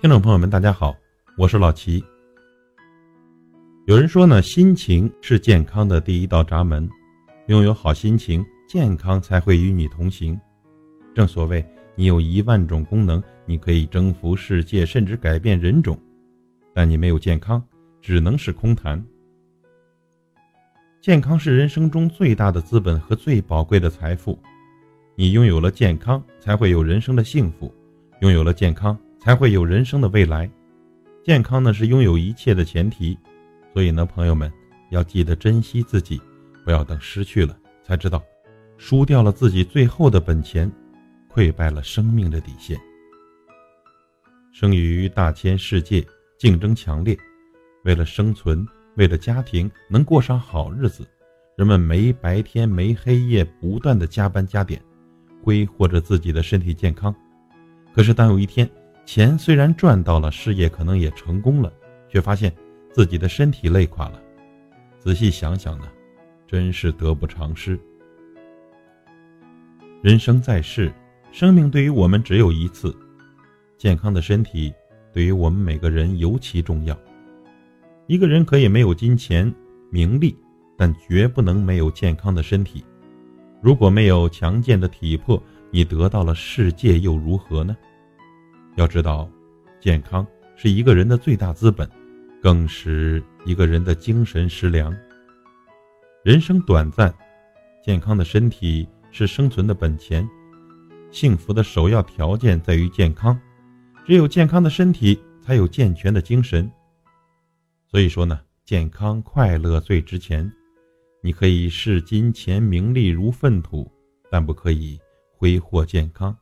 [0.00, 0.96] 听众朋友们，大家好，
[1.36, 2.04] 我是老齐。
[3.86, 6.88] 有人说呢，心情是健康的第一道闸门，
[7.48, 10.40] 拥有好心情，健康才会与你同行。
[11.16, 11.66] 正所谓，
[11.96, 15.98] 你有一万种功能，你可以征服世界，甚至改变人种，
[16.72, 17.60] 但你没有健康，
[18.00, 19.04] 只能是空谈。
[21.00, 24.38] 健康是人生中最大的资本和最宝贵的财富，
[25.16, 27.74] 你拥有了健康，才会有人生的幸福，
[28.20, 28.96] 拥有了健康。
[29.18, 30.50] 才会有人生的未来，
[31.24, 33.18] 健康呢是拥有一切的前提，
[33.72, 34.50] 所以呢，朋友们
[34.90, 36.20] 要记得珍惜自己，
[36.64, 38.22] 不要等失去了才知道，
[38.76, 40.70] 输掉了自己最后的本钱，
[41.28, 42.78] 溃败了生命的底线。
[44.52, 46.04] 生于大千世界，
[46.38, 47.16] 竞争强烈，
[47.84, 51.06] 为了生存，为了家庭能过上好日子，
[51.56, 54.80] 人们没白天没黑夜，不断的加班加点，
[55.42, 57.14] 挥霍着自己的身体健康。
[57.94, 58.68] 可是当有一天，
[59.08, 61.72] 钱虽然赚到了，事业可能也成功了，
[62.10, 62.54] 却发现
[62.92, 64.20] 自己的身体累垮了。
[64.98, 65.88] 仔细想想呢，
[66.46, 67.80] 真是得不偿失。
[70.02, 70.92] 人生在世，
[71.32, 72.94] 生命对于我们只有一次，
[73.78, 74.74] 健康的身体
[75.10, 76.94] 对于我们每个人尤其重要。
[78.08, 79.50] 一个人可以没有金钱、
[79.90, 80.36] 名利，
[80.76, 82.84] 但绝不能没有健康的身体。
[83.62, 87.74] 如果没有强健的体魄，你得到了世界又如何呢？
[88.78, 89.28] 要知道，
[89.80, 91.90] 健康是一个人的最大资本，
[92.40, 94.96] 更是一个人的精神食粮。
[96.22, 97.12] 人生短暂，
[97.82, 100.24] 健康的身体是生存的本钱，
[101.10, 103.36] 幸福的首要条件在于健康。
[104.06, 106.70] 只有健康的身体，才有健全的精神。
[107.90, 110.48] 所以说呢，健康快乐最值钱。
[111.20, 113.90] 你可以视金钱名利如粪土，
[114.30, 114.96] 但不可以
[115.36, 116.36] 挥霍健康。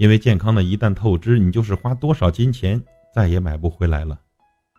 [0.00, 2.82] 因为健康呢，一旦透支，你就是花多少金钱
[3.14, 4.18] 再也买不回来了。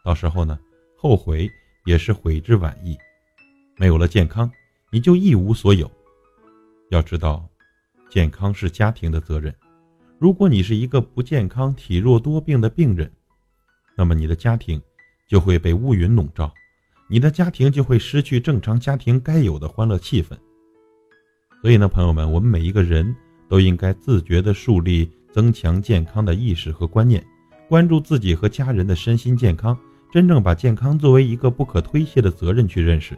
[0.03, 0.59] 到时候呢，
[0.97, 1.47] 后悔
[1.85, 2.97] 也是悔之晚矣。
[3.77, 4.51] 没有了健康，
[4.91, 5.89] 你就一无所有。
[6.89, 7.47] 要知道，
[8.09, 9.53] 健康是家庭的责任。
[10.17, 13.11] 如果你是一个不健康、体弱多病的病人，
[13.95, 14.81] 那么你的家庭
[15.29, 16.51] 就会被乌云笼罩，
[17.07, 20.35] 你的家庭就会失去正常家庭该有的欢乐气氛。
[21.61, 23.15] 所以呢，朋友们，我们每一个人。
[23.51, 27.23] 都应该自觉地树立增强健康的意识和观念，
[27.69, 29.77] 关注自己和家人的身心健康，
[30.11, 33.17] 真正把健康作为一个不可推卸的责任去认识。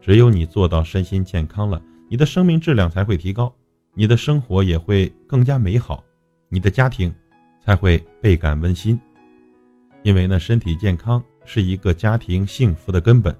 [0.00, 3.54] 只有你做到身心健康了，你的生命质量才会提高，
[3.94, 6.02] 你的生活也会更加美好，
[6.48, 7.14] 你的家庭
[7.60, 8.98] 才会倍感温馨。
[10.02, 13.36] 因为呢，身体健康是一个家庭幸福的根本，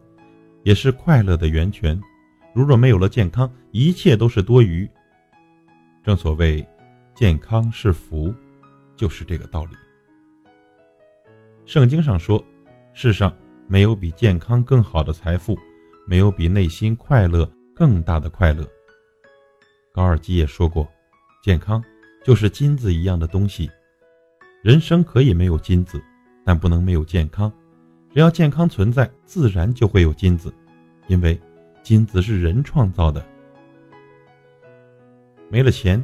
[0.65, 1.99] 也是快乐的源泉。
[2.53, 4.87] 如若没有了健康，一切都是多余。
[6.03, 6.66] 正所谓，
[7.18, 8.32] 健康是福，
[8.94, 9.72] 就是这个道理。
[11.66, 12.40] 圣经上说，
[12.92, 13.36] 世上
[13.66, 15.58] 没有比健康更好的财富，
[16.06, 18.64] 没有比内心快乐更大的快乐。
[19.92, 20.88] 高尔基也说过，
[21.42, 21.82] 健康
[22.22, 23.68] 就是金子一样的东西。
[24.62, 26.00] 人生可以没有金子，
[26.44, 27.52] 但不能没有健康。
[28.14, 30.54] 只要健康存在，自然就会有金子，
[31.08, 31.36] 因为
[31.82, 33.26] 金子是人创造的。
[35.50, 36.00] 没了钱，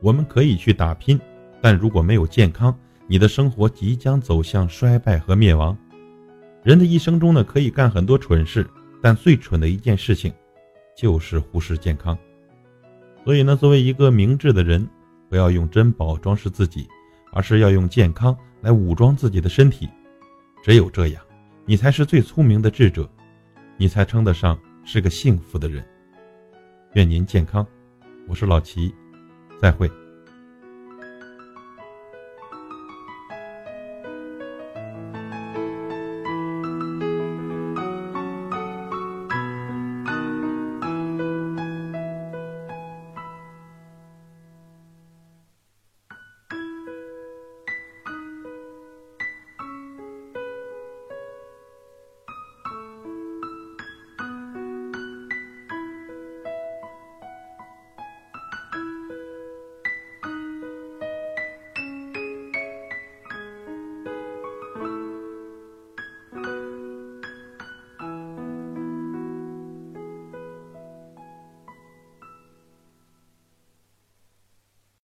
[0.00, 1.20] 我们可以去打拼，
[1.60, 2.76] 但如果没有健康，
[3.06, 5.76] 你的生活即将走向衰败和灭亡。
[6.62, 8.68] 人的一生中呢，可以干很多蠢事，
[9.02, 10.32] 但最蠢的一件事情，
[10.96, 12.16] 就是忽视健康。
[13.24, 14.86] 所以呢，作为一个明智的人，
[15.28, 16.86] 不要用珍宝装饰自己，
[17.32, 19.88] 而是要用健康来武装自己的身体。
[20.62, 21.22] 只有这样，
[21.64, 23.08] 你才是最聪明的智者，
[23.76, 25.84] 你才称得上是个幸福的人。
[26.94, 27.66] 愿您健康。
[28.26, 28.94] 我是老齐，
[29.60, 29.90] 再会。